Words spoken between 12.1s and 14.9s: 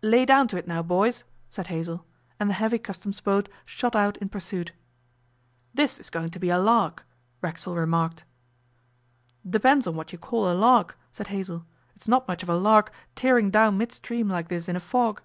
much of a lark tearing down midstream like this in a